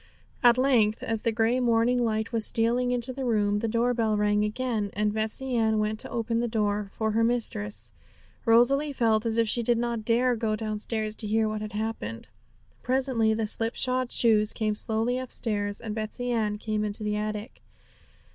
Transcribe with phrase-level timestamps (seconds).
[0.41, 4.17] At length, as the grey morning light was stealing into the room, the door bell
[4.17, 7.91] rang again, and Betsey Ann went to open the door for her mistress.
[8.43, 11.73] Rosalie felt as if she did not dare to go downstairs to hear what had
[11.73, 12.29] happened.
[12.81, 17.61] Presently the slipshod shoes came slowly upstairs, and Betsey Ann came into the attic.